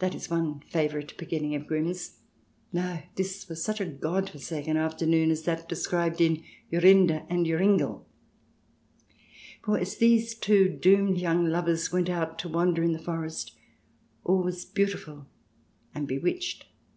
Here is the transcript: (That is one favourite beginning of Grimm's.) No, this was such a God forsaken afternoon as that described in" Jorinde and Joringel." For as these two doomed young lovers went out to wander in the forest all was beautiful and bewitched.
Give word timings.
(That 0.00 0.16
is 0.16 0.28
one 0.28 0.58
favourite 0.58 1.16
beginning 1.16 1.54
of 1.54 1.68
Grimm's.) 1.68 2.18
No, 2.72 3.00
this 3.14 3.48
was 3.48 3.62
such 3.62 3.80
a 3.80 3.84
God 3.86 4.28
forsaken 4.28 4.76
afternoon 4.76 5.30
as 5.30 5.44
that 5.44 5.68
described 5.68 6.20
in" 6.20 6.42
Jorinde 6.72 7.24
and 7.30 7.46
Joringel." 7.46 8.04
For 9.62 9.78
as 9.78 9.98
these 9.98 10.34
two 10.34 10.68
doomed 10.68 11.18
young 11.18 11.46
lovers 11.46 11.92
went 11.92 12.10
out 12.10 12.40
to 12.40 12.48
wander 12.48 12.82
in 12.82 12.90
the 12.92 12.98
forest 12.98 13.56
all 14.24 14.42
was 14.42 14.64
beautiful 14.64 15.28
and 15.94 16.08
bewitched. 16.08 16.66